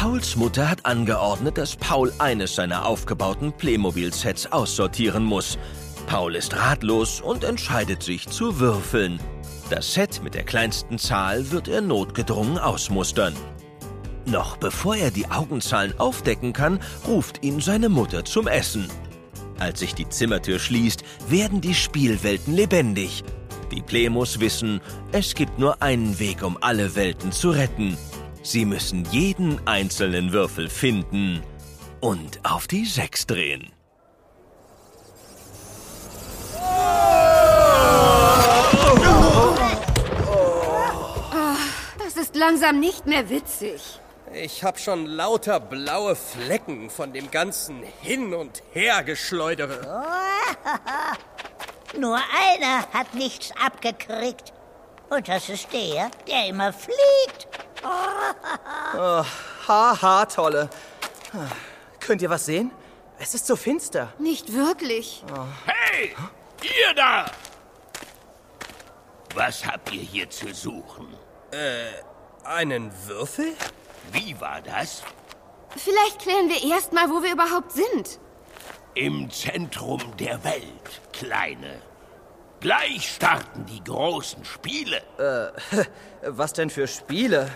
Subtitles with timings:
[0.00, 5.58] Pauls Mutter hat angeordnet, dass Paul eines seiner aufgebauten Playmobil-Sets aussortieren muss.
[6.06, 9.20] Paul ist ratlos und entscheidet sich zu würfeln.
[9.68, 13.34] Das Set mit der kleinsten Zahl wird er notgedrungen ausmustern.
[14.24, 18.88] Noch bevor er die Augenzahlen aufdecken kann, ruft ihn seine Mutter zum Essen.
[19.58, 23.22] Als sich die Zimmertür schließt, werden die Spielwelten lebendig.
[23.70, 24.80] Die Plemos wissen,
[25.12, 27.98] es gibt nur einen Weg, um alle Welten zu retten.
[28.42, 31.42] Sie müssen jeden einzelnen Würfel finden
[32.00, 33.70] und auf die Sechs drehen.
[41.98, 44.00] Das ist langsam nicht mehr witzig.
[44.32, 50.06] Ich hab schon lauter blaue Flecken von dem ganzen Hin- und Hergeschleudere.
[51.98, 54.52] Nur einer hat nichts abgekriegt.
[55.10, 57.48] Und das ist der, der immer fliegt.
[59.66, 60.68] Haha, tolle.
[62.00, 62.70] Könnt ihr was sehen?
[63.18, 64.12] Es ist so finster.
[64.18, 65.22] Nicht wirklich.
[65.66, 66.14] Hey,
[66.62, 67.26] ihr da!
[69.34, 71.08] Was habt ihr hier zu suchen?
[72.44, 73.54] Einen Würfel?
[74.12, 75.02] Wie war das?
[75.76, 78.18] Vielleicht klären wir erst mal, wo wir überhaupt sind.
[78.94, 81.80] Im Zentrum der Welt, Kleine.
[82.60, 85.00] Gleich starten die großen Spiele.
[86.22, 87.50] Was denn für Spiele?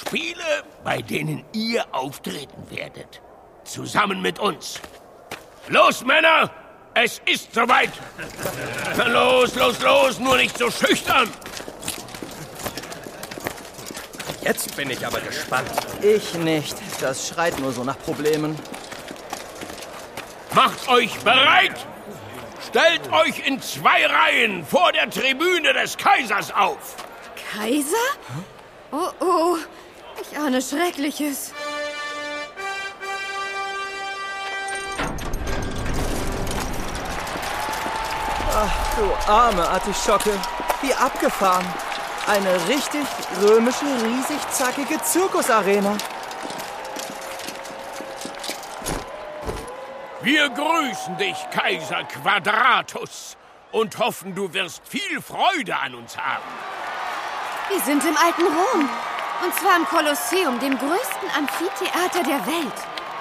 [0.00, 3.20] Spiele, bei denen ihr auftreten werdet.
[3.64, 4.80] Zusammen mit uns.
[5.68, 6.50] Los, Männer!
[6.94, 7.90] Es ist soweit!
[9.06, 10.18] Los, los, los!
[10.18, 11.28] Nur nicht so schüchtern!
[14.42, 15.70] Jetzt bin ich aber gespannt.
[16.00, 16.76] Ich nicht.
[17.00, 18.58] Das schreit nur so nach Problemen.
[20.54, 21.86] Macht euch bereit!
[22.66, 26.96] Stellt euch in zwei Reihen vor der Tribüne des Kaisers auf!
[27.52, 27.96] Kaiser?
[28.90, 29.56] Oh oh,
[30.30, 31.52] ich ahne Schreckliches.
[38.96, 40.32] Du arme Artischocke.
[40.82, 41.66] Wie abgefahren.
[42.26, 43.06] Eine richtig
[43.40, 45.96] römische, riesig zackige Zirkusarena.
[50.20, 53.36] Wir grüßen dich, Kaiser Quadratus,
[53.70, 56.42] und hoffen, du wirst viel Freude an uns haben.
[57.68, 58.88] Wir sind im alten Rom.
[59.44, 62.74] Und zwar im Kolosseum, dem größten Amphitheater der Welt.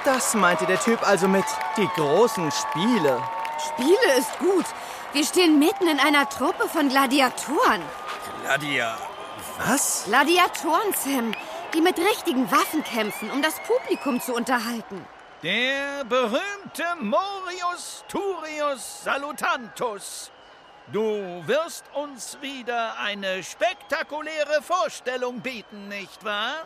[0.04, 1.46] Das meinte der Typ also mit
[1.76, 3.22] die großen Spiele.
[3.60, 4.66] Spiele ist gut.
[5.14, 7.82] Wir stehen mitten in einer Truppe von Gladiatoren.
[8.44, 8.98] Nadia,
[9.66, 10.06] was?
[10.06, 11.34] Gladiatoren, Sam,
[11.74, 15.06] die mit richtigen Waffen kämpfen, um das Publikum zu unterhalten.
[15.44, 20.32] Der berühmte Morius Turius Salutantus.
[20.94, 26.66] Du wirst uns wieder eine spektakuläre Vorstellung bieten, nicht wahr?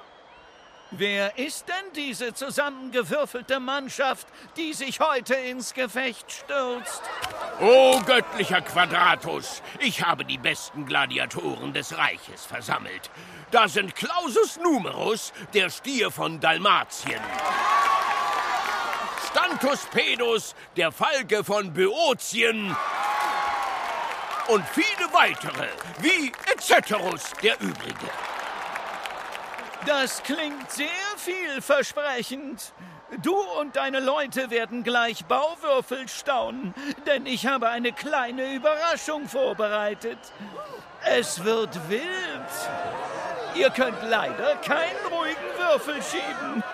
[0.91, 4.27] Wer ist denn diese zusammengewürfelte Mannschaft,
[4.57, 7.01] die sich heute ins Gefecht stürzt?
[7.61, 13.09] O göttlicher Quadratus, ich habe die besten Gladiatoren des Reiches versammelt.
[13.49, 17.21] Da sind Clausus Numerus, der Stier von Dalmatien.
[19.31, 22.75] Stantus Pedus, der Falke von Böotien.
[24.47, 25.67] Und viele weitere,
[25.99, 28.09] wie Etceterus, der Übrige.
[29.85, 30.87] Das klingt sehr
[31.17, 32.73] vielversprechend.
[33.21, 36.73] Du und deine Leute werden gleich Bauwürfel staunen,
[37.05, 40.19] denn ich habe eine kleine Überraschung vorbereitet.
[41.05, 42.01] Es wird wild.
[43.55, 46.63] Ihr könnt leider keinen ruhigen Würfel schieben.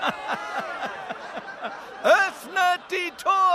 [2.04, 3.47] Öffnet die Tore!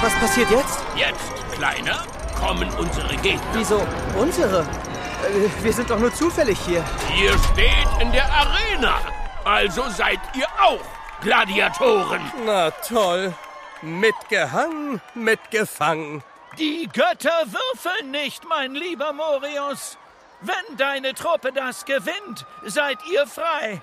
[0.00, 0.78] Was passiert jetzt?
[0.94, 2.04] Jetzt, Kleiner,
[2.40, 3.42] kommen unsere Gegner.
[3.52, 3.84] Wieso
[4.16, 4.60] unsere?
[4.60, 6.84] Äh, Wir sind doch nur zufällig hier.
[7.20, 8.98] Ihr steht in der Arena.
[9.44, 10.80] Also seid ihr auch
[11.20, 12.20] Gladiatoren.
[12.44, 13.34] Na toll.
[13.82, 16.22] Mitgehangen, mitgefangen.
[16.58, 19.96] Die Götter würfeln nicht, mein lieber Morius.
[20.40, 23.80] Wenn deine Truppe das gewinnt, seid ihr frei.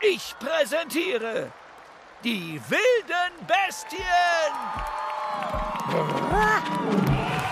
[0.00, 1.50] Ich präsentiere
[2.24, 4.00] die wilden Bestien.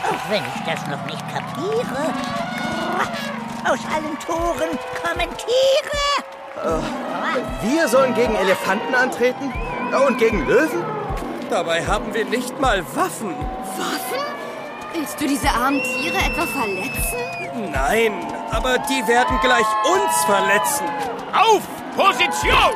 [0.04, 2.12] Auch wenn ich das noch nicht kapiere.
[3.64, 5.98] Aus allen Toren kommen Tiere.
[7.62, 9.52] Wir sollen gegen Elefanten antreten?
[10.06, 10.84] Und gegen Löwen?
[11.50, 13.34] Dabei haben wir nicht mal Waffen.
[13.76, 14.18] Waffen?
[14.92, 17.70] Willst du diese armen Tiere etwa verletzen?
[17.72, 18.12] Nein,
[18.50, 20.86] aber die werden gleich uns verletzen.
[21.32, 21.62] Auf
[21.96, 22.74] Position!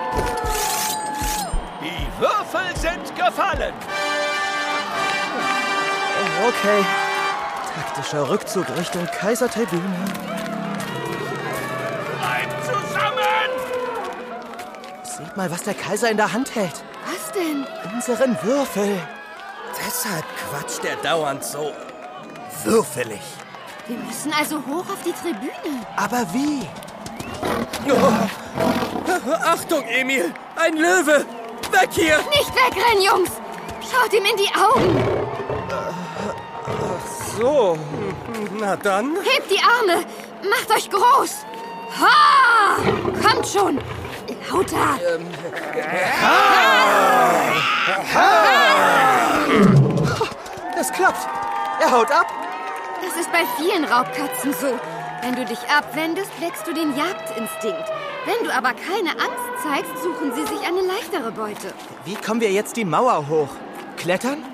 [1.83, 3.75] Die Würfel sind gefallen.
[6.49, 6.85] Okay.
[7.75, 9.83] Taktischer Rückzug Richtung Kaisertribüne.
[12.19, 13.51] Bleibt zusammen!
[15.05, 16.83] Seht mal, was der Kaiser in der Hand hält.
[17.07, 17.65] Was denn?
[17.95, 18.99] Unseren Würfel.
[19.87, 21.73] Deshalb quatscht er dauernd so
[22.65, 23.21] würfelig.
[23.87, 25.87] Wir müssen also hoch auf die Tribüne.
[25.97, 26.69] Aber wie?
[29.45, 30.33] Achtung, Emil!
[30.57, 31.25] Ein Löwe!
[31.71, 32.19] Weg hier!
[32.31, 33.31] Nicht wegrennen, Jungs!
[33.91, 35.12] Schaut ihm in die Augen!
[37.43, 37.77] So.
[38.61, 39.17] Na dann.
[39.17, 40.05] Hebt die Arme!
[40.49, 41.45] Macht euch groß!
[42.01, 42.77] Ha!
[43.21, 43.81] Kommt schon!
[44.53, 45.01] Haut ab!
[50.79, 51.29] Es klappt.
[51.81, 52.27] Er haut ab.
[53.05, 54.79] Das ist bei vielen Raubkatzen so.
[55.23, 57.91] Wenn du dich abwendest, wächst du den Jagdinstinkt.
[58.25, 61.75] Wenn du aber keine Angst zeigst, suchen sie sich eine leichtere Beute.
[62.05, 63.49] Wie kommen wir jetzt die Mauer hoch?
[63.97, 64.45] Klettern?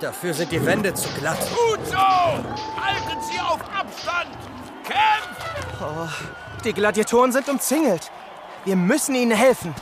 [0.00, 1.38] Dafür sind die Wände zu glatt.
[1.50, 1.96] Gut so!
[1.96, 4.30] Halten Sie auf Abstand!
[4.84, 6.64] Kämpft!
[6.64, 8.10] Die Gladiatoren sind umzingelt.
[8.64, 9.74] Wir müssen ihnen helfen.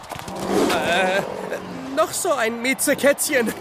[1.96, 3.52] Noch so ein Miezekätzchen.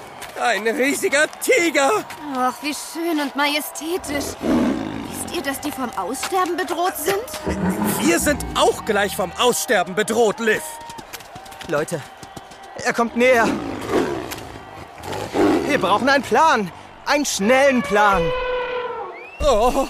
[0.41, 2.03] Ein riesiger Tiger.
[2.35, 4.35] Ach, wie schön und majestätisch.
[5.09, 7.23] Wisst ihr, dass die vom Aussterben bedroht sind?
[8.01, 10.63] Wir sind auch gleich vom Aussterben bedroht, Liv.
[11.67, 12.01] Leute,
[12.83, 13.47] er kommt näher.
[15.71, 16.69] Wir brauchen einen Plan.
[17.05, 18.21] Einen schnellen Plan.
[19.39, 19.87] Oh,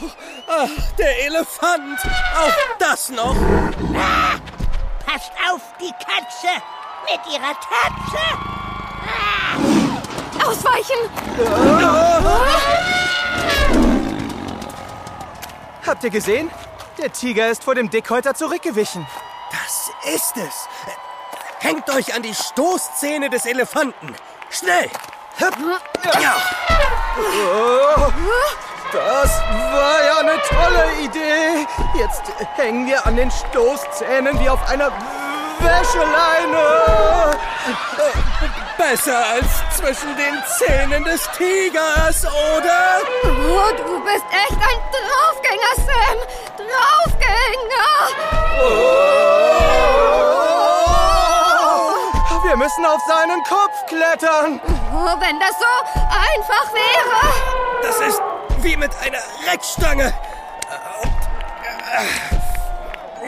[0.47, 1.99] ach, der Elefant.
[2.37, 3.35] Auch das noch.
[5.03, 6.49] Passt auf die Katze
[7.09, 8.21] mit ihrer Tatze.
[10.45, 10.99] Ausweichen!
[15.87, 16.51] Habt ihr gesehen?
[16.99, 19.07] Der Tiger ist vor dem Dickhäuter zurückgewichen.
[19.49, 20.67] Das ist es.
[21.57, 24.15] Hängt euch an die Stoßzähne des Elefanten.
[24.51, 24.91] Schnell.
[28.91, 29.41] Das
[29.73, 31.65] war ja eine tolle Idee.
[31.97, 32.21] Jetzt
[32.57, 34.91] hängen wir an den Stoßzähnen wie auf einer
[35.59, 37.31] Wäscheleine.
[38.77, 39.47] Besser als
[39.77, 42.99] zwischen den Zähnen des Tigers, oder?
[43.23, 46.17] Oh, du bist echt ein Draufgänger, Sam!
[46.57, 47.89] Draufgänger!
[52.43, 54.61] Wir müssen auf seinen Kopf klettern.
[54.93, 55.65] Oh, wenn das so
[56.09, 57.33] einfach wäre!
[57.81, 58.21] Das ist
[58.57, 60.13] wie mit einer Reckstange.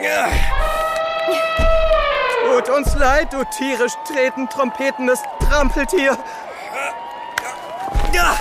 [0.02, 0.28] Ja.
[2.44, 6.18] Tut uns leid, du tierisch tretend trompetendes Trampeltier.
[8.12, 8.36] Ja,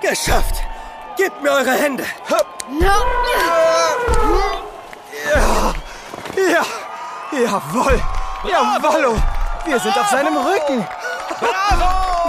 [0.00, 0.62] geschafft.
[1.16, 2.04] Gebt mir eure Hände.
[2.68, 2.92] No.
[6.36, 6.64] Ja,
[7.32, 8.00] jawohl.
[8.44, 9.16] Jawollo.
[9.64, 10.86] Wir sind auf seinem Rücken.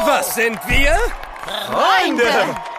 [0.05, 0.97] Was sind wir?
[1.67, 2.23] Freunde.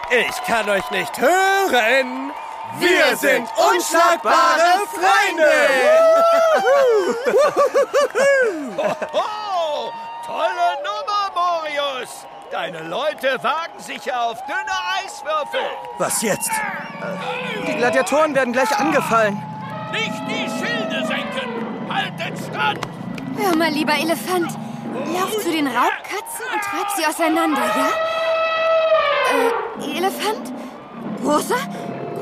[0.09, 2.31] Ich kann euch nicht hören.
[2.79, 5.51] Wir sind unschlagbare Freunde.
[9.13, 9.91] Oh,
[10.25, 12.25] tolle Nummer, Morius!
[12.49, 15.61] Deine Leute wagen sich ja auf dünne Eiswürfel.
[15.97, 16.51] Was jetzt?
[17.67, 19.41] Die Gladiatoren werden gleich angefallen.
[19.91, 21.89] Nicht die Schilde senken!
[21.89, 22.79] Haltet stand!
[23.37, 24.57] Hör mal, lieber Elefant.
[25.13, 27.89] Lauf zu den Raubkatzen und treib sie auseinander, ja?
[29.31, 30.51] Äh, Elefant?
[31.23, 31.55] Rosa?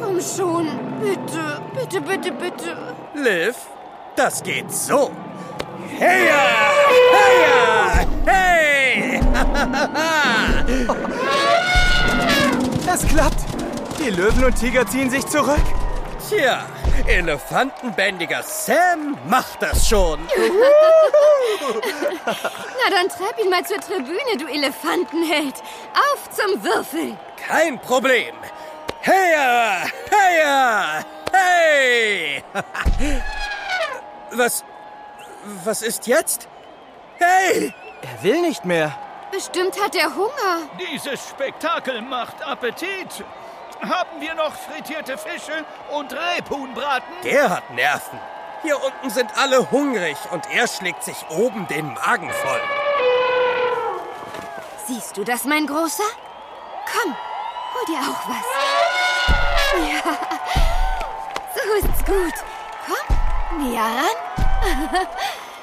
[0.02, 0.68] Komm schon.
[1.02, 2.78] Bitte, bitte, bitte, bitte.
[3.14, 3.56] Liv,
[4.16, 5.12] das geht so.
[5.98, 6.72] Heya!
[7.14, 8.06] Heya!
[8.26, 9.22] Hey!
[12.92, 13.46] Es klappt.
[14.00, 15.62] Die Löwen und Tiger ziehen sich zurück.
[16.30, 16.68] Tja,
[17.08, 20.20] Elefantenbändiger Sam macht das schon.
[21.74, 25.56] Na, dann treib ihn mal zur Tribüne, du Elefantenheld.
[25.96, 27.18] Auf zum Würfel.
[27.36, 28.36] Kein Problem.
[29.02, 29.86] Heya!
[30.12, 31.04] Heya!
[31.32, 32.44] Hey!
[34.32, 34.64] Was.
[35.64, 36.48] Was ist jetzt?
[37.18, 37.74] Hey!
[38.04, 38.96] Er will nicht mehr.
[39.32, 40.70] Bestimmt hat er Hunger.
[40.80, 43.24] Dieses Spektakel macht Appetit.
[43.82, 47.14] Haben wir noch frittierte Fische und Rebhuhnbraten?
[47.24, 48.20] Der hat Nerven.
[48.62, 52.62] Hier unten sind alle hungrig und er schlägt sich oben den Magen voll.
[54.86, 56.04] Siehst du das, mein Großer?
[56.92, 57.16] Komm,
[57.74, 58.46] hol dir auch was.
[59.88, 60.18] Ja,
[61.56, 62.34] so ist's gut.
[62.86, 65.08] Komm, näher ran.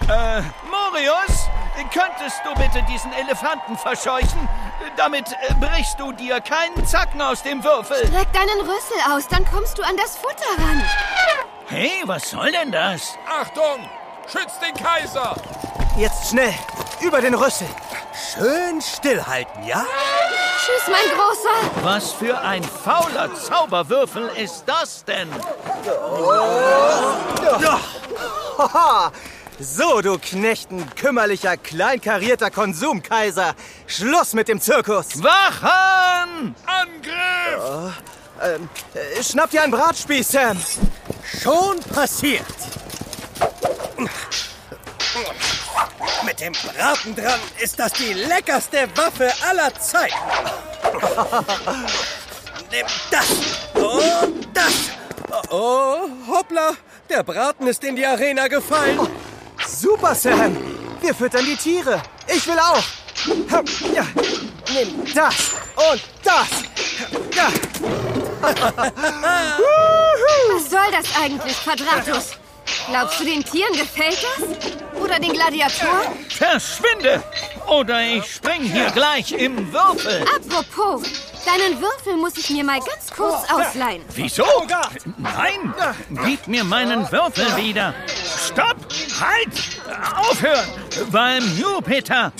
[0.09, 1.49] Äh, Morius,
[1.93, 4.49] könntest du bitte diesen Elefanten verscheuchen?
[4.97, 7.97] Damit äh, brichst du dir keinen Zacken aus dem Würfel.
[8.07, 10.83] Streck deinen Rüssel aus, dann kommst du an das Futter ran.
[11.67, 13.15] Hey, was soll denn das?
[13.29, 13.89] Achtung!
[14.31, 15.37] Schützt den Kaiser!
[15.97, 16.55] Jetzt schnell.
[17.01, 17.69] Über den Rüssel.
[18.35, 19.85] Schön stillhalten, ja?
[20.59, 21.85] Tschüss, mein Großer.
[21.85, 25.31] Was für ein fauler Zauberwürfel ist das denn?
[28.59, 29.13] Haha.
[29.59, 33.55] So, du Knechten, kümmerlicher, kleinkarierter Konsumkaiser.
[33.87, 35.23] Schluss mit dem Zirkus.
[35.23, 36.55] Wachen!
[36.67, 37.95] Angriff!
[38.43, 40.59] Ähm, äh, schnapp dir einen Bratspieß, Sam.
[41.43, 42.45] Schon passiert.
[46.27, 50.15] Mit dem Braten dran ist das die leckerste Waffe aller Zeiten.
[52.71, 53.31] Nimm das
[53.75, 54.91] und das.
[55.51, 56.73] Oh, hoppla,
[57.09, 58.99] der Braten ist in die Arena gefallen.
[59.67, 60.57] Super, Sam.
[61.01, 62.01] Wir füttern die Tiere.
[62.29, 62.83] Ich will auch.
[63.95, 64.07] Ja.
[64.73, 66.49] Nimm das und das.
[67.35, 67.49] Ja.
[70.53, 72.37] Was soll das eigentlich, Quadratus?
[72.89, 75.01] Glaubst du, den Tieren gefällt das?
[75.01, 76.07] Oder den Gladiatoren?
[76.29, 77.23] Verschwinde!
[77.67, 80.25] Oder ich spring hier gleich im Würfel.
[80.35, 81.03] Apropos,
[81.47, 84.03] deinen Würfel muss ich mir mal ganz kurz ausleihen.
[84.15, 84.45] Wieso?
[85.17, 85.75] Nein!
[86.25, 87.95] Gib mir meinen Würfel wieder!
[88.47, 88.77] Stopp!
[89.21, 89.49] Halt!
[90.17, 90.69] Aufhören!
[91.11, 92.33] Beim Jupiter!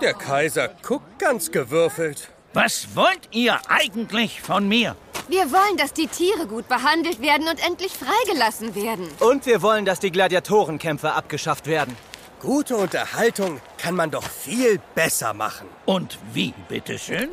[0.00, 2.30] Der Kaiser guckt ganz gewürfelt.
[2.54, 4.96] Was wollt ihr eigentlich von mir?
[5.28, 9.08] Wir wollen, dass die Tiere gut behandelt werden und endlich freigelassen werden.
[9.20, 11.96] Und wir wollen, dass die Gladiatorenkämpfe abgeschafft werden.
[12.40, 15.68] Gute Unterhaltung kann man doch viel besser machen.
[15.84, 17.28] Und wie, bitteschön?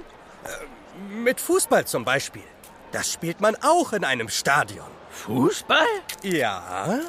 [1.09, 2.43] Mit Fußball zum Beispiel.
[2.91, 4.87] Das spielt man auch in einem Stadion.
[5.11, 5.85] Fußball?
[6.23, 6.99] Ja.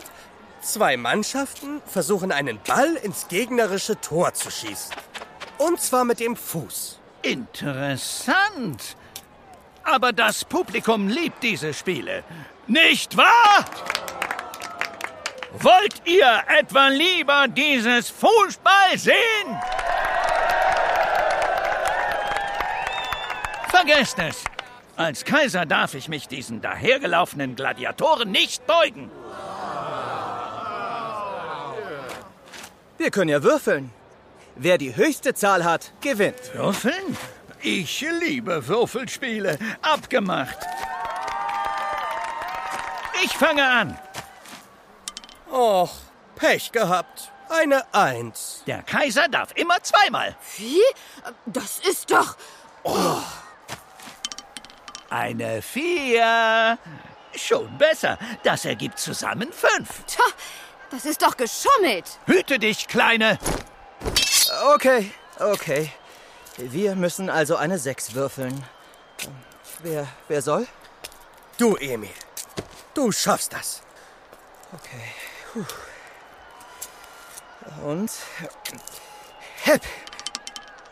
[0.60, 4.94] Zwei Mannschaften versuchen einen Ball ins gegnerische Tor zu schießen.
[5.58, 7.00] Und zwar mit dem Fuß.
[7.22, 8.96] Interessant.
[9.82, 12.22] Aber das Publikum liebt diese Spiele.
[12.68, 13.64] Nicht wahr?
[15.52, 19.16] Wollt ihr etwa lieber dieses Fußball sehen?
[23.70, 24.44] Vergesst es.
[24.96, 29.10] Als Kaiser darf ich mich diesen dahergelaufenen Gladiatoren nicht beugen.
[32.98, 33.90] Wir können ja würfeln.
[34.56, 36.52] Wer die höchste Zahl hat, gewinnt.
[36.52, 37.16] Würfeln?
[37.62, 39.56] Ich liebe Würfelspiele.
[39.82, 40.58] Abgemacht.
[43.24, 43.98] Ich fange an.
[45.50, 45.90] Och,
[46.36, 47.32] Pech gehabt.
[47.48, 48.62] Eine Eins.
[48.66, 50.36] Der Kaiser darf immer zweimal.
[50.56, 50.82] Wie?
[51.46, 52.36] Das ist doch...
[55.10, 56.78] Eine Vier.
[57.34, 58.18] Schon besser.
[58.42, 60.04] Das ergibt zusammen fünf.
[60.06, 60.24] Tja,
[60.90, 62.18] das ist doch geschummelt.
[62.26, 63.38] Hüte dich, Kleine.
[64.74, 65.92] Okay, okay.
[66.56, 68.64] Wir müssen also eine Sechs würfeln.
[69.82, 70.66] Wer, wer soll?
[71.56, 72.10] Du, Emil.
[72.94, 73.82] Du schaffst das.
[74.72, 75.14] Okay.
[77.84, 78.10] Und?
[79.62, 79.82] Hep.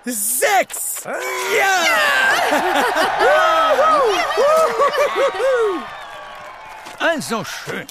[0.04, 1.04] Sechs!
[1.04, 1.84] Ja!
[6.98, 7.86] Also schön.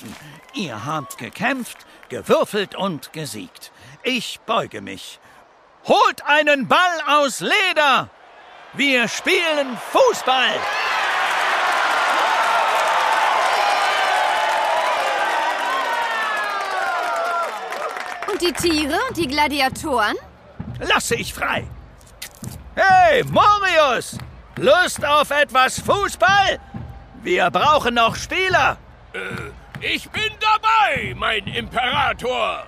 [0.54, 1.78] Ihr habt gekämpft,
[2.10, 3.72] gewürfelt und gesiegt.
[4.04, 5.20] Ich beuge mich.
[5.86, 8.10] Holt einen Ball aus Leder.
[8.74, 10.60] Wir spielen Fußball.
[18.36, 20.18] Und die Tiere und die Gladiatoren?
[20.82, 21.66] Lasse ich frei.
[22.76, 24.18] Hey, Morius!
[24.58, 26.60] Lust auf etwas Fußball?
[27.24, 28.76] Wir brauchen noch Spieler.
[29.80, 32.68] Ich bin dabei, mein Imperator!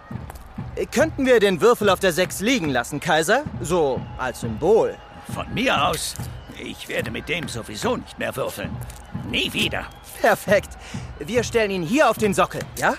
[0.90, 3.44] Könnten wir den Würfel auf der Sechs liegen lassen, Kaiser?
[3.60, 4.98] So als Symbol.
[5.34, 6.16] Von mir aus,
[6.58, 8.74] ich werde mit dem sowieso nicht mehr würfeln.
[9.30, 9.88] Nie wieder.
[10.22, 10.78] Perfekt.
[11.20, 12.94] Wir stellen ihn hier auf den Sockel, ja?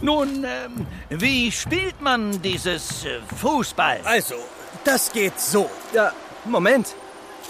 [0.00, 4.00] Nun, ähm, wie spielt man dieses äh, Fußball?
[4.04, 4.36] Also,
[4.84, 5.68] das geht so.
[5.92, 6.12] Ja,
[6.44, 6.94] Moment.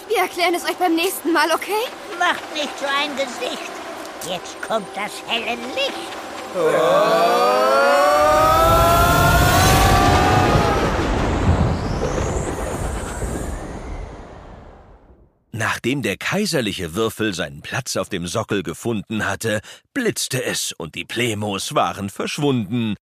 [0.08, 1.84] Wir erklären es euch beim nächsten Mal, okay?
[2.18, 3.70] Macht nicht so ein Gesicht.
[4.26, 6.08] Jetzt kommt das helle Licht.
[15.78, 19.60] Nachdem der kaiserliche Würfel seinen Platz auf dem Sockel gefunden hatte,
[19.94, 22.96] blitzte es und die Plemos waren verschwunden.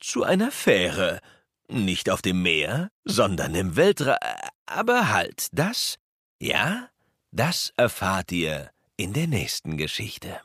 [0.00, 1.20] Zu einer Fähre.
[1.68, 4.16] Nicht auf dem Meer, sondern im Weltra...
[4.64, 5.96] Aber halt, das?
[6.40, 6.88] Ja,
[7.30, 10.40] das erfahrt ihr in der nächsten Geschichte.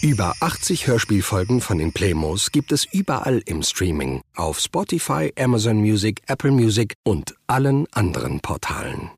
[0.00, 6.22] Über 80 Hörspielfolgen von den Playmos gibt es überall im Streaming, auf Spotify, Amazon Music,
[6.28, 9.10] Apple Music und allen anderen Portalen.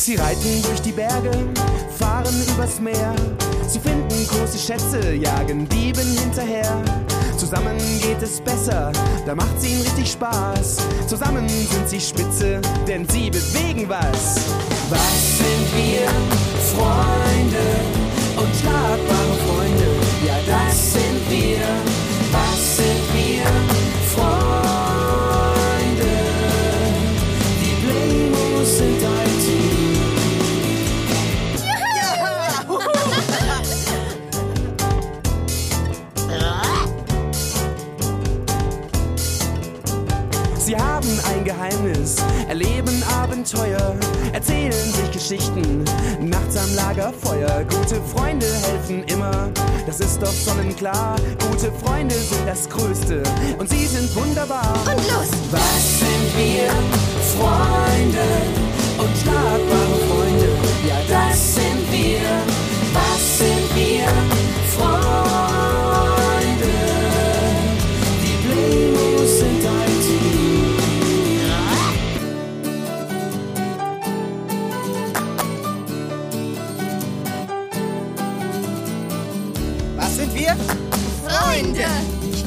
[0.00, 1.30] Sie reiten durch die Berge,
[1.98, 3.14] fahren übers Meer.
[3.68, 6.82] Sie finden große Schätze, jagen Dieben hinterher.
[7.36, 8.92] Zusammen geht es besser,
[9.26, 10.78] da macht's ihnen richtig Spaß.
[11.06, 14.36] Zusammen sind sie spitze, denn sie bewegen was.
[14.88, 16.08] Was sind wir?
[16.72, 17.66] Freunde
[18.38, 19.19] und schlagbare
[50.40, 51.16] ist sonnenklar.
[51.50, 53.22] Gute Freunde sind das Größte
[53.58, 54.74] und sie sind wunderbar.
[54.86, 55.30] Und los!
[55.50, 56.70] Was sind wir?
[57.36, 58.26] Freunde,
[58.98, 60.29] unschlagbare Freunde,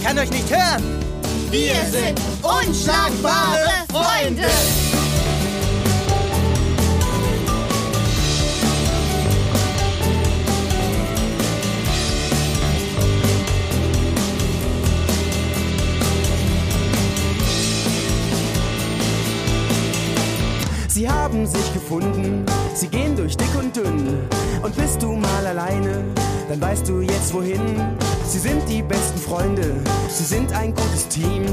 [0.03, 0.83] kann euch nicht hören.
[1.49, 4.43] Wir sind unschlagbare Freunde!
[20.89, 22.45] Sie haben sich gefunden,
[22.75, 24.27] sie gehen durch dick und dünn.
[24.61, 26.05] Und bist du mal alleine,
[26.49, 27.61] dann weißt du jetzt wohin.
[28.27, 29.75] Sie sind die besten Freunde,
[30.09, 31.45] sie sind ein gutes Team.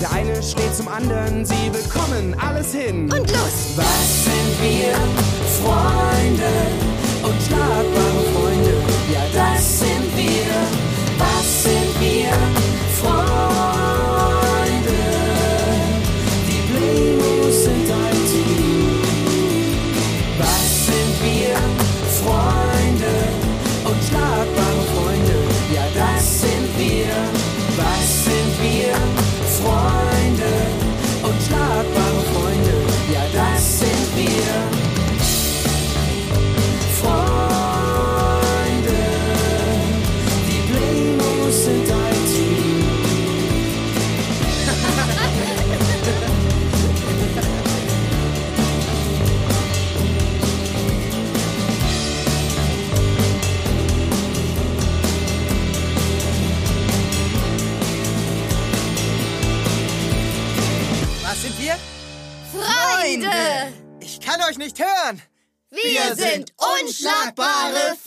[0.00, 3.04] Der eine steht zum anderen, sie bekommen alles hin.
[3.04, 3.76] Und los!
[3.76, 5.17] Was sind wir?
[66.98, 67.97] Unschlagbare!